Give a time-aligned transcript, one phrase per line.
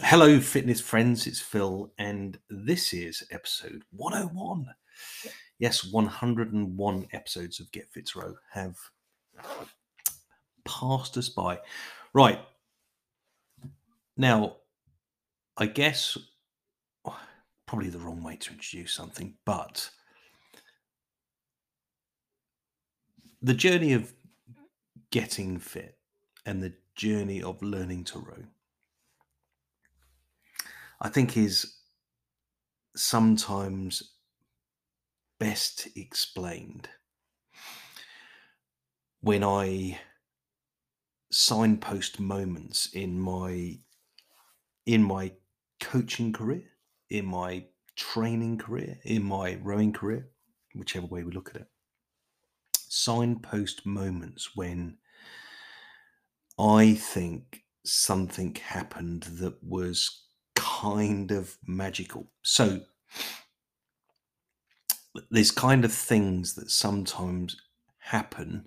[0.00, 1.26] Hello, fitness friends.
[1.26, 4.66] It's Phil, and this is episode 101.
[5.58, 8.76] Yes, 101 episodes of Get Fit Row have
[10.66, 11.60] passed us by.
[12.12, 12.38] Right.
[14.18, 14.56] Now,
[15.56, 16.18] I guess
[17.66, 19.88] probably the wrong way to introduce something, but
[23.40, 24.12] the journey of
[25.10, 25.96] getting fit
[26.44, 28.44] and the journey of learning to row
[31.00, 31.78] I think is
[32.94, 34.14] sometimes
[35.38, 36.88] best explained
[39.20, 40.00] when I
[41.30, 43.78] signpost moments in my
[44.86, 45.32] in my
[45.80, 46.62] coaching career,
[47.10, 47.66] in my
[47.96, 50.30] training career, in my rowing career,
[50.74, 51.68] whichever way we look at it.
[52.88, 54.98] Signpost moments when
[56.58, 60.25] I think something happened that was
[60.80, 62.26] kind of magical.
[62.42, 62.80] So
[65.30, 67.56] there's kind of things that sometimes
[67.98, 68.66] happen,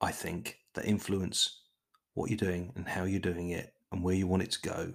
[0.00, 1.60] I think, that influence
[2.14, 4.92] what you're doing and how you're doing it and where you want it to go.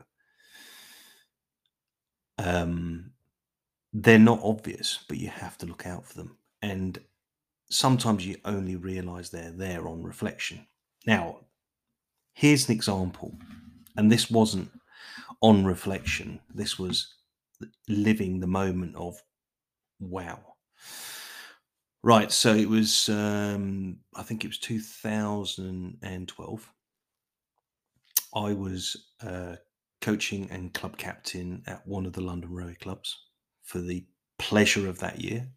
[2.37, 3.11] Um,
[3.93, 6.37] they're not obvious, but you have to look out for them.
[6.61, 6.99] And
[7.69, 10.65] sometimes you only realize they're there on reflection.
[11.05, 11.41] Now,
[12.33, 13.37] here's an example,
[13.95, 14.71] and this wasn't
[15.41, 17.15] on reflection, this was
[17.87, 19.21] living the moment of
[19.99, 20.39] wow.
[22.01, 26.73] Right, so it was, um, I think it was 2012.
[28.35, 29.55] I was uh,
[29.99, 33.17] coaching and club captain at one of the London Rowing clubs
[33.63, 34.05] for the
[34.37, 35.49] pleasure of that year.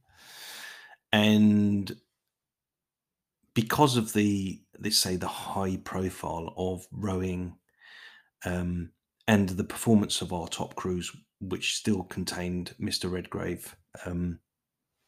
[1.13, 1.95] And
[3.55, 7.57] because of the, let's say, the high profile of rowing
[8.45, 8.91] um,
[9.33, 13.11] and the performance of our top crews, which still contained Mr.
[13.11, 14.39] Redgrave um,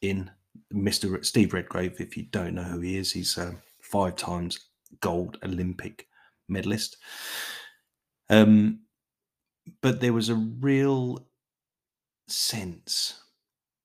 [0.00, 0.30] in
[0.72, 1.22] Mr.
[1.22, 2.00] Steve Redgrave.
[2.00, 4.58] If you don't know who he is, he's a five times
[5.00, 6.08] gold Olympic
[6.48, 6.96] medalist.
[8.30, 8.80] Um,
[9.82, 11.28] but there was a real
[12.26, 13.20] sense,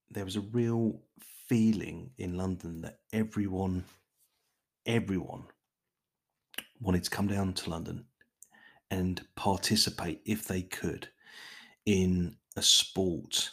[0.10, 1.02] there was a real
[1.50, 3.84] feeling in London that everyone,
[4.86, 5.44] everyone
[6.80, 8.06] wanted to come down to London
[8.92, 11.10] and participate if they could
[11.86, 13.52] in a sport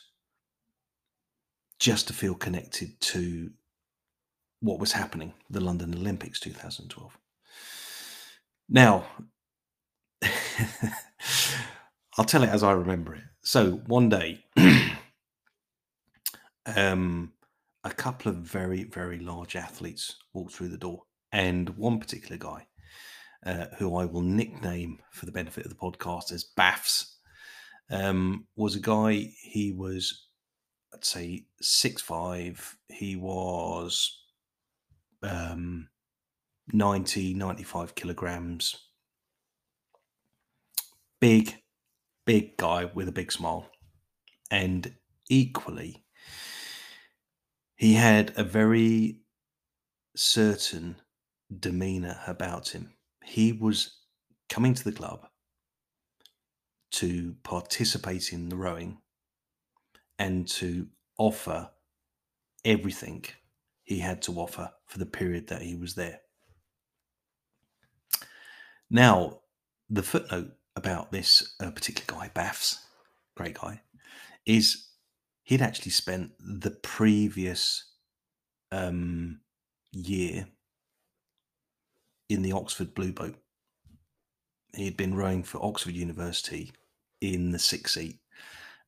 [1.79, 3.51] just to feel connected to
[4.61, 7.19] what was happening, the London Olympics 2012.
[8.69, 9.05] Now,
[12.19, 13.25] I'll tell it as I remember it.
[13.43, 14.45] So one day,
[16.67, 17.33] um,
[17.85, 22.67] a couple of very, very large athletes walked through the door, and one particular guy
[23.47, 27.17] uh, who I will nickname for the benefit of the podcast as Baffs,
[27.91, 30.27] um, was a guy, he was,
[30.93, 32.77] I'd say, six five.
[32.89, 34.25] He was
[35.23, 35.89] um,
[36.73, 38.75] 90, 95 kilograms.
[41.21, 41.63] Big,
[42.25, 43.71] big guy with a big smile.
[44.51, 44.93] And
[45.31, 46.05] equally,
[47.77, 49.21] he had a very
[50.17, 50.97] certain
[51.61, 52.96] demeanor about him
[53.27, 53.99] he was
[54.49, 55.27] coming to the club
[56.93, 58.99] to participate in the rowing
[60.19, 60.87] and to
[61.19, 61.69] offer
[62.65, 63.25] everything
[63.83, 66.21] he had to offer for the period that he was there.
[68.89, 69.41] Now,
[69.91, 72.79] the footnote about this uh, particular guy, Baffs,
[73.37, 73.81] great guy,
[74.45, 74.89] is
[75.43, 77.91] he'd actually spent the previous
[78.71, 79.41] um,
[79.93, 80.47] year
[82.29, 83.37] in the Oxford Blue Boat.
[84.75, 86.73] He'd been rowing for Oxford University
[87.21, 88.19] in the six seat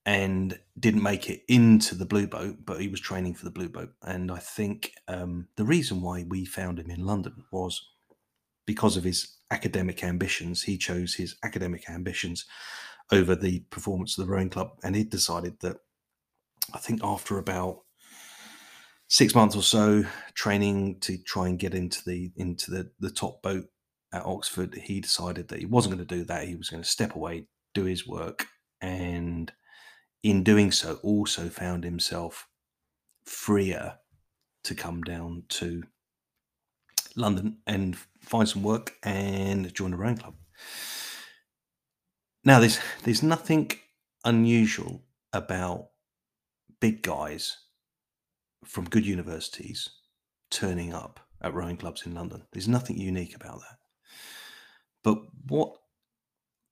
[0.04, 3.68] and didn't make it into the Blue Boat, but he was training for the Blue
[3.68, 3.90] Boat.
[4.02, 7.80] And I think um, the reason why we found him in London was
[8.66, 10.62] because of his academic ambitions.
[10.62, 12.44] He chose his academic ambitions
[13.12, 15.76] over the performance of the rowing club, and he decided that
[16.74, 17.84] I think after about
[19.08, 23.42] six months or so training to try and get into the into the the top
[23.42, 23.66] boat
[24.12, 26.48] at Oxford, he decided that he wasn't going to do that.
[26.48, 28.46] He was going to step away, do his work,
[28.80, 29.52] and
[30.22, 32.48] in doing so, also found himself
[33.24, 33.98] freer
[34.64, 35.82] to come down to
[37.16, 40.34] London and find some work and join the rowing club.
[42.44, 43.70] Now, there's there's nothing
[44.24, 45.02] unusual
[45.32, 45.88] about
[46.80, 47.56] big guys
[48.64, 49.88] from good universities
[50.50, 52.42] turning up at rowing clubs in London.
[52.52, 53.78] There's nothing unique about that.
[55.02, 55.18] But
[55.48, 55.74] what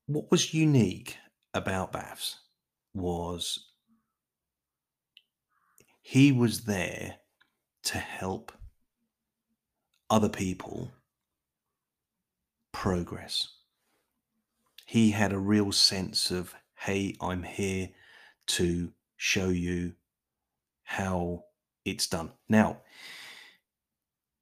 [0.07, 1.17] what was unique
[1.55, 2.39] about Baths
[2.95, 3.71] was
[6.01, 7.17] he was there
[7.83, 8.53] to help
[10.09, 10.93] other people
[12.73, 13.49] progress.
[14.85, 17.89] He had a real sense of, hey, I'm here
[18.49, 19.95] to show you
[20.85, 21.46] how
[21.87, 22.33] it's done.
[22.49, 22.83] Now,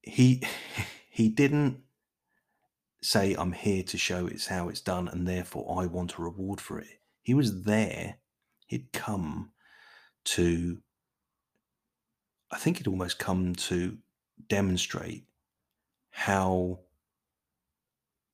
[0.03, 0.43] he
[1.11, 1.81] he didn't
[3.03, 6.61] say I'm here to show it's how it's done and therefore I want a reward
[6.61, 7.01] for it.
[7.23, 8.17] He was there.
[8.67, 9.53] He'd come
[10.25, 10.79] to
[12.51, 13.99] I think he'd almost come to
[14.49, 15.27] demonstrate
[16.11, 16.81] how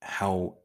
[0.02, 0.58] how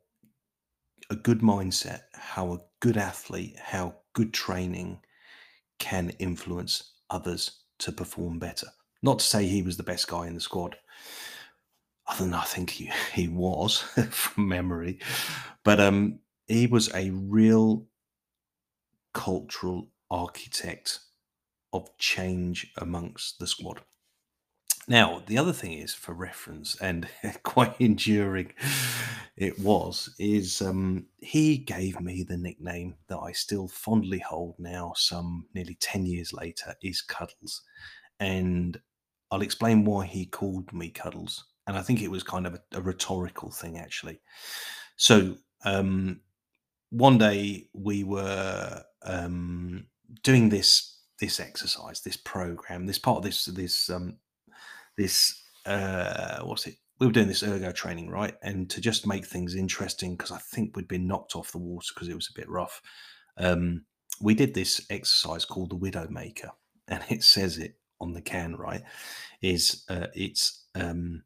[1.10, 5.00] a good mindset, how a good athlete, how good training
[5.78, 8.68] can influence others to perform better.
[9.02, 10.78] Not to say he was the best guy in the squad.
[12.08, 13.80] Other than I think he, he was
[14.12, 15.00] from memory.
[15.64, 17.86] But um, he was a real
[19.14, 21.00] cultural architect
[21.74, 23.82] of change amongst the squad.
[24.88, 27.08] Now, the other thing is for reference, and
[27.44, 28.54] quite enduring
[29.36, 34.94] it was, is um, he gave me the nickname that I still fondly hold now,
[34.96, 37.64] some nearly 10 years later, is Cuddles.
[38.20, 38.80] And
[39.32, 41.46] I'll explain why he called me Cuddles.
[41.68, 44.22] And I think it was kind of a, a rhetorical thing, actually.
[44.98, 46.22] So, um,
[46.92, 49.88] one day we were um,
[50.24, 54.18] doing this this exercise, this program, this part of this this um,
[54.98, 56.76] this uh, what's it?
[57.00, 58.36] We were doing this ergo training, right?
[58.42, 61.92] And to just make things interesting, because I think we'd been knocked off the water
[61.94, 62.82] because it was a bit rough.
[63.38, 63.86] Um,
[64.22, 66.52] we did this exercise called the Widow Maker,
[66.88, 68.82] and it says it on the can, right?
[69.42, 71.24] Is uh, it's um,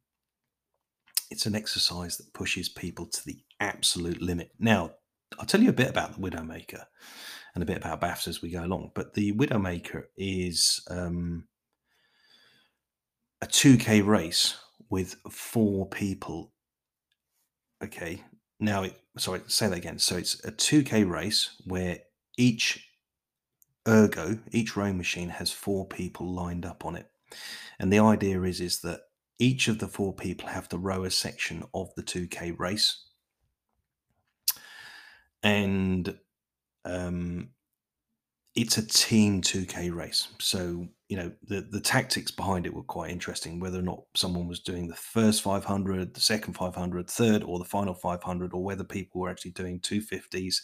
[1.30, 4.52] it's an exercise that pushes people to the absolute limit.
[4.58, 4.92] Now,
[5.38, 6.86] I'll tell you a bit about the Widowmaker
[7.54, 8.92] and a bit about Baths as we go along.
[8.96, 11.46] But the Widowmaker is um,
[13.42, 14.58] a 2K race
[14.90, 16.52] with four people.
[17.84, 18.24] Okay.
[18.60, 20.00] Now, it, sorry, say that again.
[20.00, 22.00] So it's a 2K race where
[22.38, 22.90] each
[23.88, 27.08] ergo, each rowing machine has four people lined up on it.
[27.80, 29.02] And the idea is, is that
[29.38, 33.06] each of the four people have to row a section of the 2K race.
[35.42, 36.18] And
[36.84, 37.52] um,
[38.56, 40.28] it's a team 2K race.
[40.40, 44.48] So, you know, the, the tactics behind it were quite interesting, whether or not someone
[44.48, 48.84] was doing the first 500, the second 500, third, or the final 500, or whether
[48.84, 50.58] people were actually doing 250s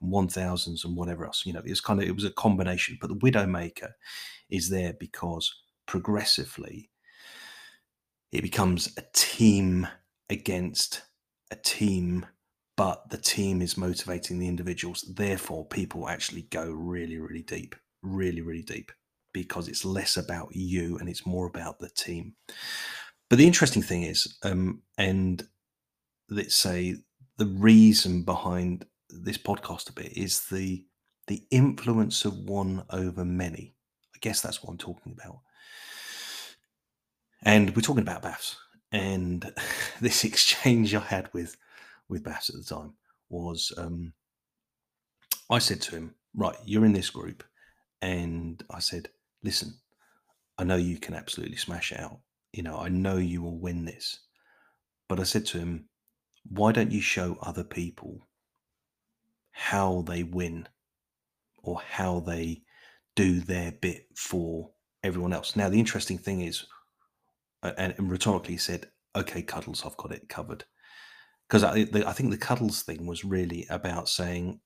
[0.00, 1.44] and 1000s and whatever else.
[1.44, 2.96] You know, it was kind of, it was a combination.
[3.00, 3.90] But the Widowmaker
[4.48, 5.52] is there because
[5.86, 6.90] progressively
[8.30, 9.88] it becomes a team
[10.30, 11.02] against
[11.50, 12.24] a team
[12.76, 15.02] but the team is motivating the individuals.
[15.16, 18.92] Therefore, people actually go really, really deep, really, really deep
[19.42, 22.34] because it's less about you and it's more about the team.
[23.28, 25.46] But the interesting thing is, um, and
[26.30, 26.96] let's say
[27.36, 30.84] the reason behind this podcast a bit is the
[31.26, 33.74] the influence of one over many.
[34.14, 35.40] I guess that's what I'm talking about.
[37.42, 38.56] And we're talking about Baths.
[38.92, 39.52] And
[40.00, 41.56] this exchange I had with
[42.08, 42.94] with Baths at the time
[43.28, 44.14] was um,
[45.50, 47.44] I said to him, Right, you're in this group.
[48.00, 49.08] And I said,
[49.42, 49.74] Listen,
[50.58, 52.20] I know you can absolutely smash it out.
[52.52, 54.20] You know, I know you will win this.
[55.08, 55.88] But I said to him,
[56.48, 58.26] Why don't you show other people
[59.52, 60.68] how they win
[61.62, 62.62] or how they
[63.16, 64.70] do their bit for
[65.02, 65.56] everyone else?
[65.56, 66.66] Now, the interesting thing is,
[67.62, 70.64] and, and rhetorically said, Okay, Cuddles, I've got it covered
[71.48, 74.60] because I, I think the cuddles thing was really about saying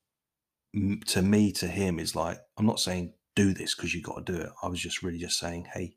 [1.06, 4.32] to me to him is like i'm not saying do this because you've got to
[4.32, 4.50] do it.
[4.62, 5.96] I was just really just saying hey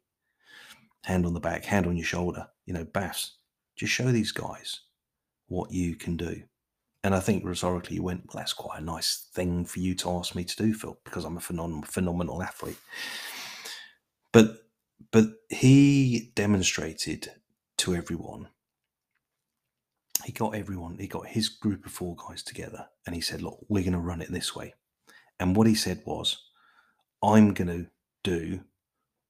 [1.03, 3.37] hand on the back hand on your shoulder you know Baths
[3.75, 4.81] just show these guys
[5.47, 6.43] what you can do.
[7.03, 10.09] And i think rhetorically you went well that's quite a nice thing for you to
[10.11, 12.79] ask me to do phil because i'm a phenomenal phenomenal athlete.
[14.31, 14.63] But
[15.11, 17.29] but he demonstrated
[17.77, 18.47] to everyone
[20.25, 23.59] he got everyone, he got his group of four guys together and he said, Look,
[23.69, 24.73] we're going to run it this way.
[25.39, 26.41] And what he said was,
[27.23, 27.87] I'm going to
[28.23, 28.61] do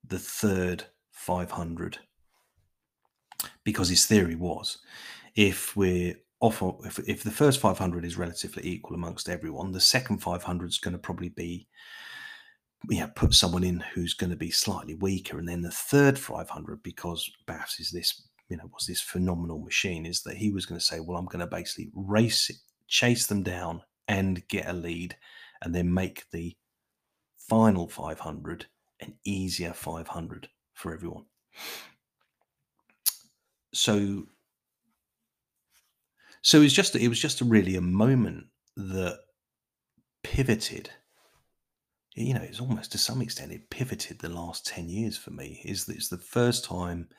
[0.08, 2.00] the third 500
[3.63, 4.80] because his theory was
[5.36, 10.20] if we're off, if, if the first 500 is relatively equal amongst everyone, the second
[10.20, 11.68] 500 is going to probably be
[12.89, 16.84] yeah, put someone in who's going to be slightly weaker, and then the third 500
[16.84, 20.80] because Baths is this you know was this phenomenal machine is that he was going
[20.80, 24.74] to say well i'm going to basically race it chase them down and get a
[24.74, 25.15] lead
[25.62, 26.56] and then make the
[27.48, 28.66] final 500
[29.02, 31.25] an easier 500 for everyone.
[33.74, 34.24] So,
[36.42, 38.46] so it was just it was just a really a moment
[38.78, 39.20] that
[40.24, 40.90] pivoted.
[42.16, 45.62] You know, it's almost to some extent it pivoted the last ten years for me.
[45.66, 47.10] Is it's the first time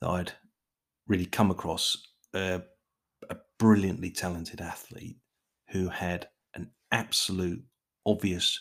[0.00, 0.32] that I'd
[1.06, 2.62] really come across a,
[3.28, 5.18] a brilliantly talented athlete
[5.68, 7.62] who had an absolute
[8.06, 8.58] obvious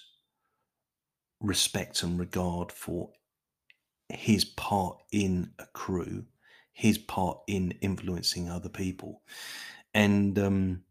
[1.44, 3.12] respect and regard for
[4.10, 6.26] his part in a crew,
[6.72, 9.22] his part in influencing other people.
[9.94, 10.84] And um,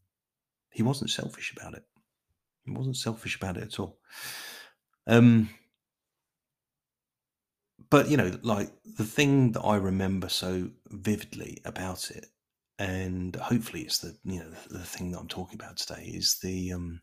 [0.70, 1.84] he wasn't selfish about it.
[2.64, 3.98] He wasn't selfish about it at all.
[5.06, 5.50] Um,
[7.90, 12.26] but you know, like the thing that I remember so vividly about it,
[12.78, 16.38] and hopefully it's the you know the, the thing that I'm talking about today is
[16.42, 17.00] the um,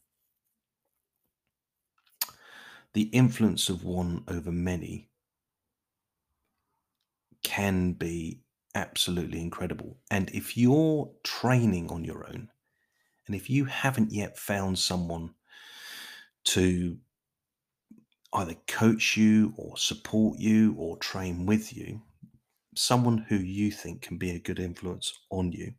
[2.94, 5.10] the influence of one over many
[7.44, 8.42] can be
[8.76, 9.98] absolutely incredible.
[10.12, 12.50] And if you're training on your own,
[13.28, 15.36] and if you haven't yet found someone
[16.46, 16.98] to
[18.34, 22.02] either coach you or support you or train with you,
[22.76, 25.74] someone who you think can be a good influence on you,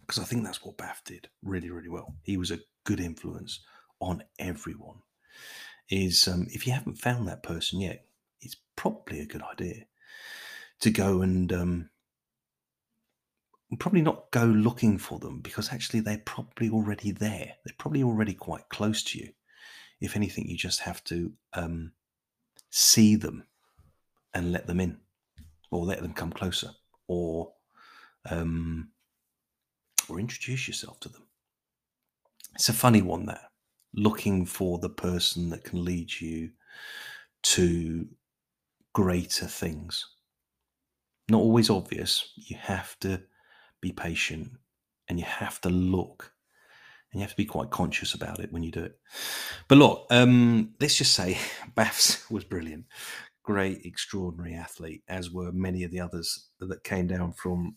[0.00, 2.14] because I think that's what Bath did really, really well.
[2.22, 3.60] He was a good influence
[4.00, 5.00] on everyone
[5.90, 8.04] is um, if you haven't found that person yet,
[8.40, 9.84] it's probably a good idea
[10.80, 11.90] to go and um,
[13.78, 17.54] probably not go looking for them because actually they're probably already there.
[17.64, 19.30] They're probably already quite close to you.
[20.00, 21.92] If anything, you just have to um,
[22.70, 23.44] see them
[24.34, 24.98] and let them in,
[25.70, 26.70] or let them come closer,
[27.08, 27.52] or
[28.30, 28.90] um,
[30.08, 31.26] or introduce yourself to them.
[32.54, 33.47] It's a funny one that
[33.94, 36.50] looking for the person that can lead you
[37.42, 38.06] to
[38.92, 40.06] greater things.
[41.28, 42.32] Not always obvious.
[42.36, 43.22] You have to
[43.80, 44.50] be patient
[45.08, 46.32] and you have to look
[47.12, 48.98] and you have to be quite conscious about it when you do it.
[49.66, 51.38] But look, um, let's just say
[51.74, 52.86] Baths was brilliant.
[53.42, 57.76] Great, extraordinary athlete, as were many of the others that came down from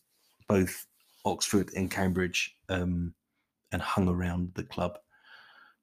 [0.49, 0.85] both
[1.23, 3.13] Oxford and Cambridge um,
[3.71, 4.97] and hung around the club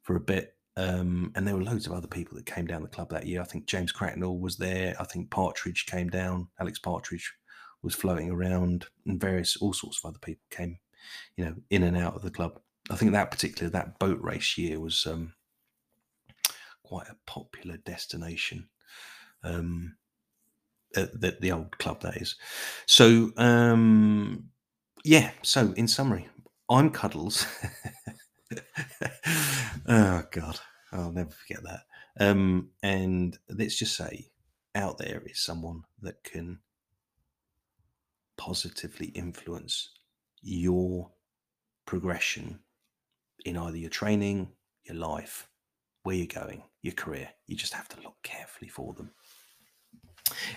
[0.08, 0.56] for a bit.
[0.78, 3.42] Um, and there were loads of other people that came down the club that year.
[3.42, 4.96] I think James Cracknell was there.
[4.98, 6.48] I think Partridge came down.
[6.58, 7.30] Alex Partridge
[7.82, 10.78] was floating around, and various all sorts of other people came,
[11.36, 12.58] you know, in and out of the club.
[12.90, 15.34] I think that particular that boat race year was um,
[16.82, 18.66] quite a popular destination.
[19.44, 19.94] Um,
[20.96, 22.36] at the, the old club that is.
[22.86, 24.48] So um,
[25.04, 25.32] yeah.
[25.42, 26.28] So in summary,
[26.70, 27.46] I'm Cuddles.
[29.88, 30.58] oh God,
[30.92, 31.80] I'll never forget that.
[32.20, 34.30] Um, and let's just say,
[34.74, 36.60] out there is someone that can
[38.36, 39.90] positively influence
[40.42, 41.10] your
[41.86, 42.60] progression
[43.44, 44.48] in either your training,
[44.84, 45.48] your life,
[46.02, 47.28] where you're going, your career.
[47.46, 49.10] You just have to look carefully for them.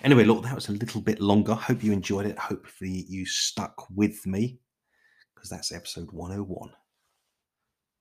[0.04, 1.54] Anyway, look, that was a little bit longer.
[1.54, 2.38] Hope you enjoyed it.
[2.38, 4.60] Hopefully, you stuck with me
[5.34, 6.72] because that's episode 101.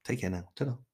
[0.03, 0.45] Take care now.
[0.55, 0.90] ta